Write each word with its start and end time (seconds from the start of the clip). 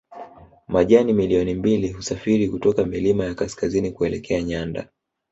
Majani 0.67 1.13
milioni 1.13 1.53
mbili 1.53 1.91
husafiri 1.91 2.49
kutoka 2.49 2.85
milima 2.85 3.25
ya 3.25 3.35
kaskazini 3.35 3.91
kuelekea 3.91 4.41
nyanda 4.41 4.87